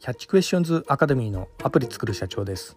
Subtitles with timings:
[0.00, 2.74] キャッチクエスチョンズアカデミーのアプリ作る社長です、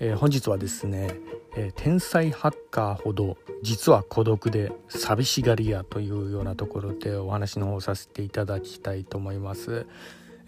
[0.00, 1.14] えー、本日はですね、
[1.56, 9.86] えー、天才ハッカーほど実は孤独で寂しがり屋というようなところでお話の方させていただきたいと思います、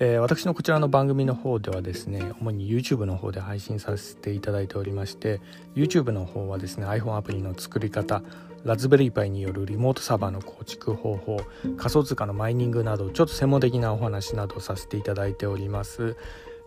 [0.02, 5.42] えー、私のこちらの番組の方ではですね主に YouTube の方で配信させていただいておりまして
[5.74, 8.22] YouTube の方はですね iPhone アプリの作り方
[8.64, 11.42] ラズベリーパイによるリモートサーバーの構築方法
[11.76, 16.16] 仮想通貨のマイニングなどちょっと専門的なお話などをさせていただいております。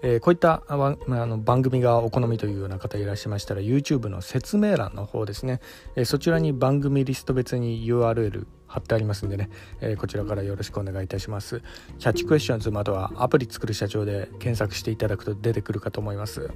[0.05, 5.61] えー、こういったあの番組がお好みというような方いらっしゃいましたら YouTube の説明欄の方ですね、
[5.95, 9.49] えー、そちらに番組リスト別に URL 貼ってありますんでね、
[9.81, 11.61] えー、こちらからよろしくお願いいたします。
[11.99, 16.49] キャッチクエスチョンズまたはアプリ作る社長で検索していただくと出てくるかと思います。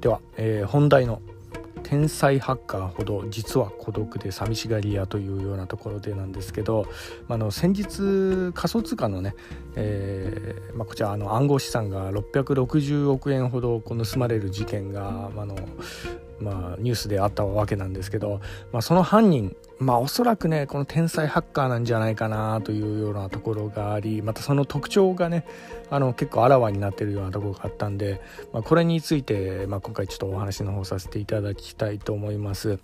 [0.00, 1.20] では、え本題の
[1.82, 6.86] 天才ハッカーほど実は孤独で寂しがり屋というようなところでなんですけど、
[7.26, 9.34] まあの先日仮想通貨のね、
[9.74, 15.56] えーまあ、こちらあの暗号資産が660億円ほどこう盗まれる事件があの
[16.40, 18.40] まあ、ニュースであったわけなんですけど、
[18.72, 25.44] まあ、その犯人、まあ、おそらくねこの天才ハッカーなんじゃないかなというようなところがありまたその特徴がね
[25.90, 28.20] あの結構あらわになってるようなところがあったんで、
[28.52, 32.78] まあ、これについて、まあ、今回ちょっとお話の方させていただきたいと思います。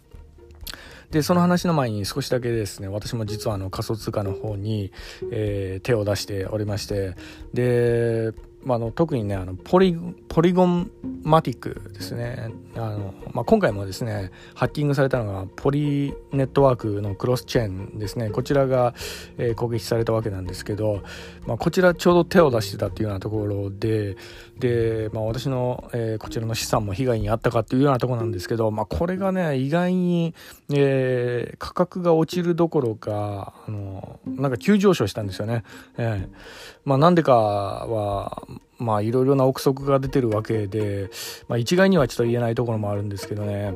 [1.11, 4.93] でその話の前に少しだけですね私も実はあの仮想通貨の方に、
[5.31, 7.17] えー、手を出しておりまして
[7.53, 8.33] で
[8.65, 9.97] まあ、の特にねあのポリ
[10.29, 10.91] ポリゴン
[11.23, 18.95] マティックですねあの、まあ、今回もですねハッキングされたのがポリネットワークのクロスチェーンですねこちらが、
[19.39, 21.03] えー、攻撃されたわけなんですけど、
[21.47, 24.17] まあ、こちらちょうど手を出してたっていうようなところで
[24.59, 30.35] で、まあ、私の、えー、こちらの資産も被害に遭ったかっていうようなところなんですけど、まあ、これがね意外に、
[30.73, 35.65] えー、価格が落ちるどころかあのなんか急上昇したんですよね。
[35.99, 38.43] えーまあ、なんでかは
[38.79, 41.11] まあいろいろな憶測が出てるわけで、
[41.49, 43.75] まあ、一概にはちょっと言えないところもあるんですけどね。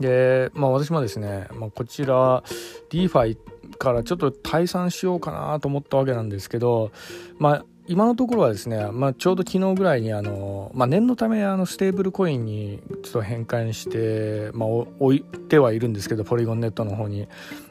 [0.00, 2.42] でまあ私もですね、まあ、こちら
[2.90, 3.38] DeFi
[3.78, 6.90] からちょっと退散しようかなと思ったわけなんですけど
[7.38, 17.28] まあ今のところはですね、まあ、ちょうど昨日ぐらいにあの、まあ、念のためあのステーブルコインにちょっと変換して、まあ、置いてはいるんですけどポリゴンネットの方に、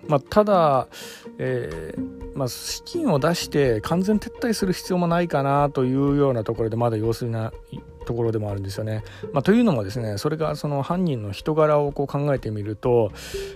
[0.08, 0.88] まあ、ただ、
[1.40, 7.52] えーまあ、資金を出して完全撤退する必要もないかなというようなところでまだ様子な
[8.04, 9.04] ところでもあるんですよね。
[9.32, 13.12] まあ、というのもですねそれがその犯人の人柄をこう考えてみると、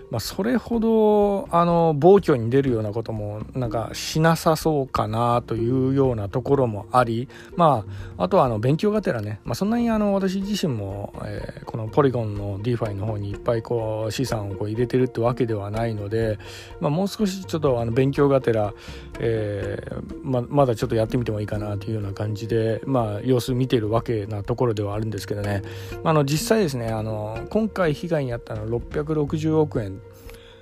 [0.09, 7.85] まあ、それほどあの暴挙に出るようなこともなんかしなさそうかなというようなところもあり、ま
[8.17, 16.39] あ、あとはあの勉強がてらね、まあ、そんなにあの私自身も、えー、このポリゴンの DeFi の方にいっぱいこう資産をこう入れてるってわけではないので、
[16.79, 18.73] まあ、もう少しちょっとあの勉強がてら、
[19.19, 25.61] えーままだちょっとやってみてもいいかなというような感じで、まあ、様子見てるわけなんですところではあるんですけどね、
[26.03, 30.01] まあの実際ですねあの今回被害に遭ったのは660億円、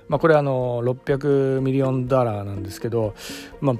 [0.08, 3.14] まあ、これあの600 million dollar なんですけど、
[3.60, 3.76] まあ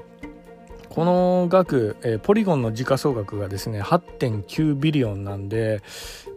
[0.89, 5.81] この額、えー、ポリゴンの時価総額がですね8.9 billion なんで、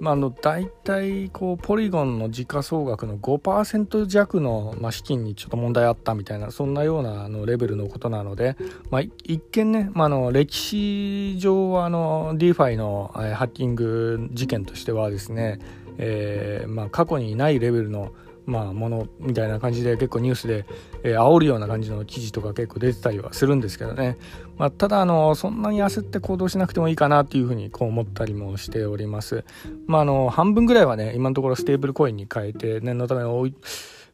[0.01, 8.57] まあ、あの大体こうポリゴンの時価総額の5%弱の、まあ、資金にちょっと問題あったみたいなそんなようなあのレベルのことなので、
[8.91, 15.59] まあ、一見ね、まあ、の歴史上はあの DeFi の、えー、ハッキング事件としてはですね、
[15.99, 18.13] えーまあ、過去にないレベルの
[18.51, 20.67] まあ、ものみたいな感じで結構ニュースで、
[21.05, 24.19] えー、煽るような感じの記事とか結構出てたりはするんですけどね、
[24.59, 29.45] まあ、ただあのそんなに焦って行動しなくてもいいかなっていうふうにこう思ったりもしております、
[29.87, 33.55] まあ、あの半分ぐらいはね今のところステーブルコインに変えて念のためい、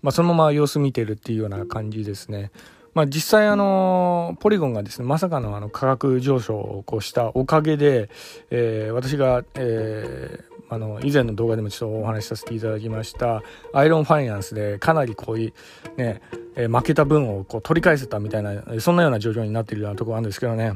[0.03, 2.51] まあ、そのまま様子見てるっていうような感じですね。
[2.93, 8.09] まあ、実際あのポリゴンがですねまさかのあの価格上昇をこうしたおかげで、
[8.51, 13.43] えー、私が、えー、あの以前の動画でもちょっとお話しさせていただきました。
[13.72, 15.53] アイロンファイナンスでかなりこういう
[15.97, 16.21] ね、
[16.56, 20.75] え負けた分をこう取り返せたみたいなそんなような状況になっているようなところあるんですけどね。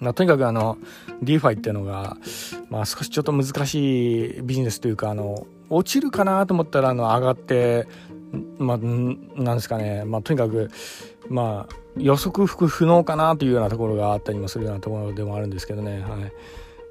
[0.00, 0.78] まあ、とにかくあの
[1.22, 2.16] DeFi っていうのが、
[2.70, 7.86] まあ、少しちょっと難しいビジネスというかあの落ちるかなと思ったらあの上がって
[8.58, 10.70] まあ、なんですかね、まあ、とにかく、
[11.28, 16.00] まあ、予測不能かなというようなところがあったりもするようなところでもあるんですけどね。
[16.00, 16.32] はい、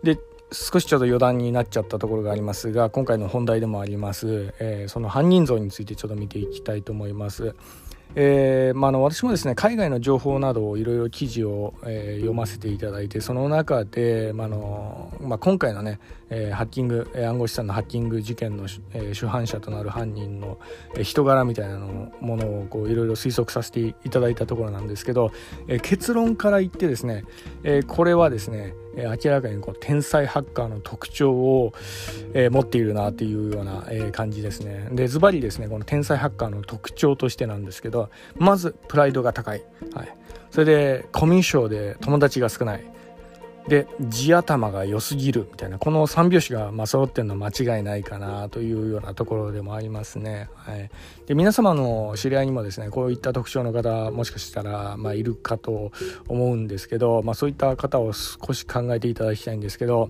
[0.06, 0.20] で
[0.54, 7.56] 少しちょっと余談になっちゃったところがありますが今回の本題でもあります、えー、その犯人像についてちょっと見ていきたいと思います。
[8.14, 16.02] えーまあ、の私もですね海外の情報などをいろいろ記事を、えー、読ませていただいてその中で、まあのまあ、今回のね
[16.32, 20.58] え、ハッキング、え暗号資産のハッキング事件の、え主犯者となる犯人の、
[20.96, 25.32] え人柄みたいなのものをこういろいろ推測させていただいたところなんですけど、
[25.68, 27.26] え結論から言ってですね、
[27.64, 31.74] えこれはですねえ明らかにこう天才ハッカーの特徴を、
[32.34, 34.88] え持っているなっていうような、え感じですね。
[34.92, 39.64] でズバリですねこの天才ハッカーの特徴としてなんですけどまずプライドが高い、
[39.94, 40.16] はい、
[40.50, 43.01] それでコミュ障で友達が少ない。
[43.68, 50.50] で地頭が良すぎるみたいなこの3拍子がまあ揃ってるの間違いないかなというようなところでもありますね。
[50.56, 50.90] はい、
[51.28, 55.92] で皆様の知り合いにもですねこういった特徴の方もしかしたらまあいるかと
[56.28, 60.10] 思うんですけど、まあ、そういった方を少し考えていただきたいんですけど。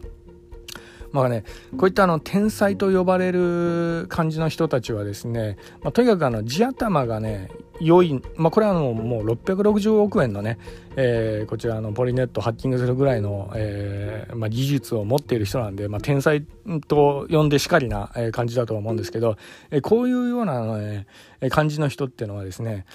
[1.11, 1.43] まあね、
[1.77, 7.49] こういったあの天才と呼ばれる感じの人たちはですね、まあ、とにかくあの地頭がね
[7.81, 10.57] 良い、まあ、これはもう660億円のね、
[10.95, 16.43] えー、こちらのポリネットハッキングするぐらいの、えーまあ、技術を持っている人なんで、まあ、天才
[16.87, 19.37] と呼んでしかりな感じだと思うんですけど、
[19.69, 21.07] えー、こういうような、ね、
[21.49, 22.85] 感じの人っていうのはですね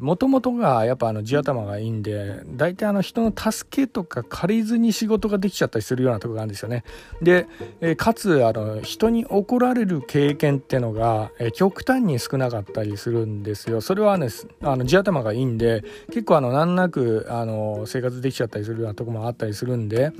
[0.00, 6.82] もともとがやっぱあの地頭がいいんで大体あの人の助けとか借りずに仕事ができちゃったりするようなとこがあるんですよね。
[7.22, 7.46] で、
[7.80, 13.80] えー、かつあの人に怒られる経験っていうのが、えー、極端に少なかったりするんですよ。
[13.80, 14.28] それはね
[14.62, 20.12] あの地頭がいいんで結構あの難なくあの生活できちゃったりするようなとこもあったりするんで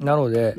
[0.00, 0.56] なので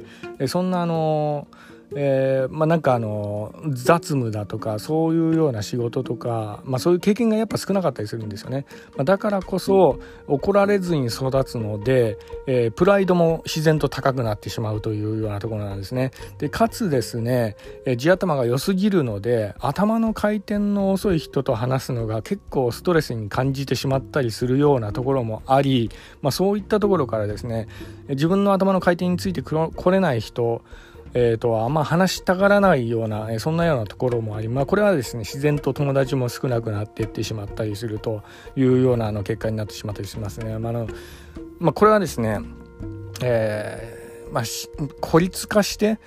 [0.47, 1.47] そんなあの
[1.95, 12.17] えー、まあ、なんかあの雑務だとかそういうような仕事とか、まあ、そういう経験がやっぱ少なかったりするんですよね、まあ、だからこそ怒られずに育つので、
[12.47, 16.11] えー、プライドも自然と高くなってしまうというようなところなんですね。
[16.37, 17.55] でかつですね、
[17.85, 25.89] えー、地頭が良すぎるので頭の回転の遅い人と話すのが結構ストレスに感じてしまったりするようなところもあり、
[26.21, 27.67] まあ、そういったところからですね
[28.09, 30.61] 自分の頭の回転について来れない人
[31.15, 38.23] えーと、あんま話したがらないような、え、そんなようなところもあり、まあ、これはですね自然と友達も少なくなっていってしまったりすると
[38.55, 40.57] いうようなあの結果になってしまったりしますね。
[40.57, 40.87] まあの
[41.59, 42.39] まあ、これはですね、
[43.21, 44.43] えーまあ、
[44.99, 45.99] 孤立化して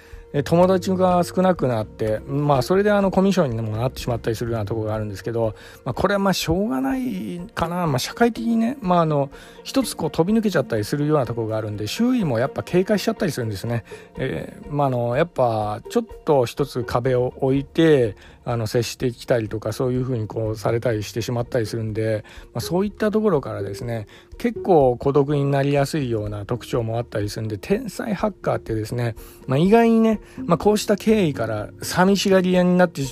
[0.45, 9.31] 友達が少なくなって、まあ、それであのコミッションにもなってしまったりするようなところがあるんですけど、まあ、これはまあしょうがないかな、まあ、社会的にね、まあ、あの
[9.65, 13.85] 一つこう飛び抜けちゃったりするようなところがあるんで周囲もやっぱ警戒しちゃったりするんですね。
[14.17, 18.17] えーまあ、のやっぱちょっと一つ壁を置いて
[18.49, 24.07] あの接してきたりとかそういうふうにこうされたりしてしまったりするんで、まあ、そういったところからですね
[24.39, 29.17] 結構孤独になりやすいような特徴もあったりするんで天才ハッカーってですね、
[29.49, 33.03] まあ、意外にね、まあ、こうした経緯から寂しがり屋になって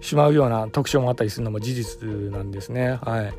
[0.00, 2.98] しまうような特徴もあったりするのも事実なんですね。
[3.02, 3.34] はい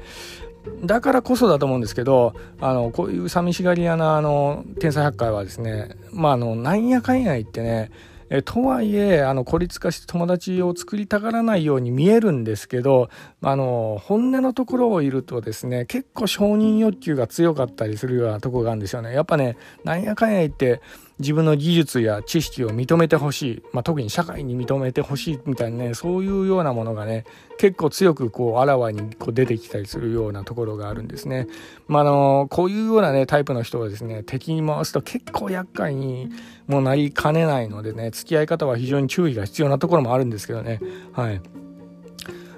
[0.84, 7.92] だからこそだと思うんですけど、あの、こういう寂しがり屋な、あの、天才ハッカーはですね、まあ、あの、なんやかんや言ってね、
[8.30, 13.10] えとはいえあの孤立化して友達を作りたがらないように見えるんですけど
[13.42, 19.14] あの本音のところをいるとですね結構承認欲求が強かったりするようなとこがあるんですよね。
[19.14, 20.82] やっぱねなんやかんや言って
[21.20, 27.26] 自分の技術や知識を認めてほしい、まあ、特に社会に認めてほしいみたいなねそういうようなものがね
[27.58, 31.48] 結構強くこうあらわにこう出てきたりするようなところがあるんですね。
[31.88, 36.30] まあ、のこういうようなねタイプの人はですね敵に回すと結構厄介に
[36.68, 40.80] もなりかねないのでね付き合い方は非常に注意が必要なところもあるんですけどね。
[41.12, 41.42] はい、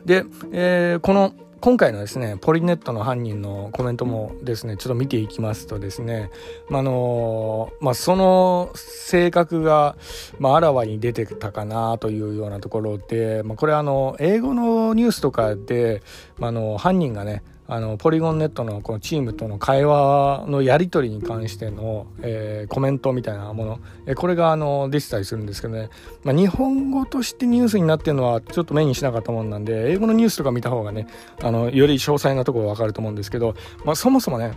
[0.05, 6.31] で、えー、この今回のですねポリネットの犯人のコメントもですねちょっと見ていきますとですね、
[6.69, 9.95] まあのまあ、その性格が、
[10.39, 16.01] まあ、あらわに出てたかなというようなところで、まあ、これあの英語のニュースとかで、
[16.39, 25.89] まあ、の犯人がねあのポリゴンネットのこのチームとの会話のやり取りに関しての、えー、コメントみたいなもの、えー、これがあの出てたりするんですけどね、
[26.25, 31.07] まあ、日本語としてニュースになってるのはちょっと目にしなかったもんなんで英語のニュースとか見た方がね
[31.41, 34.51] あのより詳細なところ分かると思うんですけど、まあ、そもそもね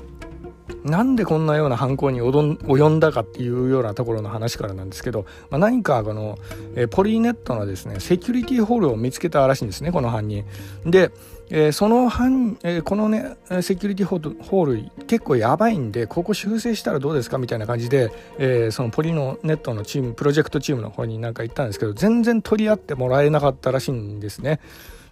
[0.83, 6.38] なんでこんなような犯行に及んだかっていうようなところの話からなんですけど、まあ、何かこの、
[6.75, 10.44] え、ポリネットのですねセキュリティホールを見つけたらしいんですねこの犯人。
[10.87, 11.11] で、
[11.50, 17.37] えー、その犯、えー、このねセキュリティホール結構やばいんでここ修正したらどうですか？
[17.37, 24.61] みたいな感じで、えー、そのポリのネットのチームプロジェクトチームの方になんか言ったんですけど全然取り合ってもらえなかったらしいんですね。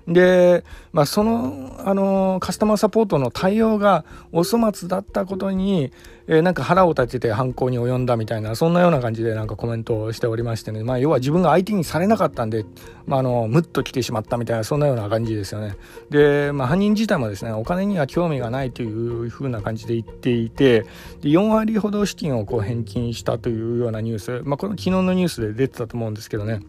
[0.09, 5.93] で、まあ、その、あの、カスタマーサポートの対応がお粗末だったことに、
[6.27, 12.65] えー、なんか腹を立てて犯行に及んだみたいな、そんなような感じでなんかコメントをしておりましてね、まあ、要は自分が相手にされなかったんで、
[13.07, 15.77] まあ、あの、ムッと来てしまったみたいな、そんなような感じですよね。
[16.11, 20.83] で、まあ、犯人自体もですね、お金には興味がないというふうな感じで言っていて、
[21.21, 26.61] で4割ほど資金をこう返金したというようなニュース、まあ、これ昨日のニュースで出てたと思うんですけどね。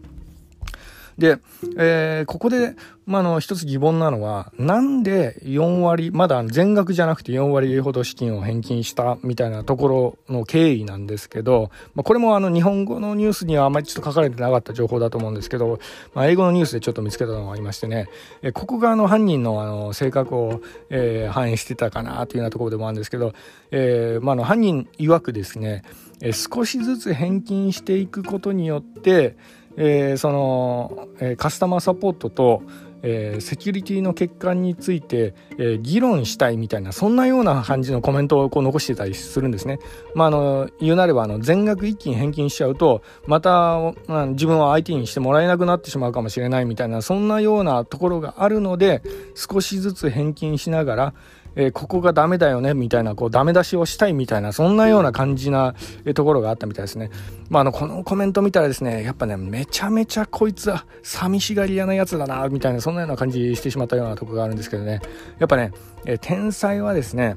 [1.18, 1.38] で、
[1.76, 2.74] えー、ここで、
[3.06, 15.78] まあ、の、一つ疑問なのは、なんで4割、まだ全額じゃなくて4割ほど資金を返金したみたいなところの経緯なんですけど、まあ、これもあの、日本語のニュースにはあまりちょっと書かれてなかった情報だと思うんですけど、
[16.14, 18.08] まあ、英語のニュースでちょっと見つけたのがありましてね、
[18.42, 23.34] えー、ここがあの、犯人のあの、性格を、えー、反映してたかなというようなところでもあるんですけど、
[23.70, 25.82] え、まあ、の、犯人曰くですね、
[26.20, 29.36] え、少しずつ返金していくことによって、
[29.76, 32.62] えー、その、え、カスタマーサポートと、
[33.06, 39.78] えー、セキュリティの欠陥について、えー、議論したいみたいなそんなような感じのコメントをこう残してたりするんですね。
[40.14, 49.02] まあ、あの言うなればあの全額一気に返金しちゃうとまた、まあ、自分は相手にしてもらえなくなってしまうかもしれないみたいなそんなようなところがあるので
[49.34, 51.14] 少しずつ返金しながら、
[51.56, 55.74] えー、ここがダメだよねみたいなこうダメ出しをしたいみたいなそんなような感じな
[56.14, 57.10] ところがあったみたいですね。
[57.48, 65.00] まあ、あのこのコメント見たらですねやっぱねめちゃめちゃこいつは寂しがり屋なやつだなみたいなそんなような感じしてしまったようなとこがあるんですけどね
[65.38, 65.72] やっぱね、
[66.06, 67.36] えー、天才はですね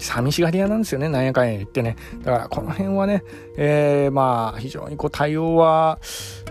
[0.00, 1.96] 寂しがり屋なんですよね、なんやかんや言ってね。
[2.22, 3.22] だからこの辺はね、
[3.56, 5.98] えー、まあ非常にこう対応は、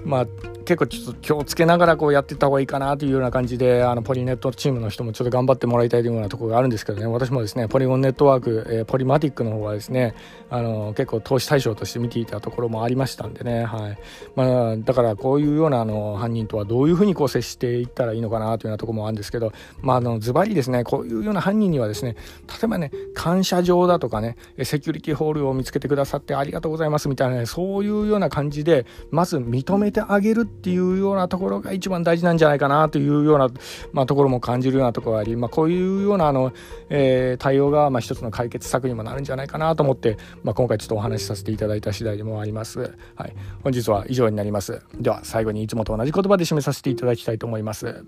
[0.03, 0.27] まあ
[0.69, 7.07] 結構ちょっと気をつけながらこうやっていった方がいいかなというような感じであのポリネットチームの人もちょっと頑張ってもらいたいというようなところがあるんですけどね。
[7.07, 10.13] 私もですねポリゴンネットワーク、えー、ポリマティックの方はですね
[10.51, 13.97] あの結構投資対象として見ていたところもありましたんでね、はい。
[14.35, 22.15] まあ、だからこういうようなあの犯人とはどういうふうにこう接していったらいいのかなというようなところもあるんですけどまああのズバリですねこういうような犯人にはですね
[22.47, 33.47] 例えばね感謝状だとかねセキュリティホールを見つけてくださってありがとうございますみたいな、ね、そういうような感じでまず認めてあげるってっていうようなところが一番大事なんじゃないかなというような、
[33.93, 36.51] まあ、ところも感じるようなところがあり、まあ、こういうようなあの、
[36.89, 42.93] えー、対応が、まあ、一つの解決策にもなるんじゃないかなと思って、まあ、今回ちょっとお話しさせていただいた次第でもあります。
[43.15, 44.81] はい、本日は以上になります。
[44.99, 48.03] では最後にいつもと同じ言葉で締めさせていただきたいと思います。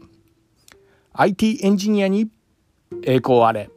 [1.13, 2.29] IT エンジニアに
[3.03, 3.69] 栄光あれ。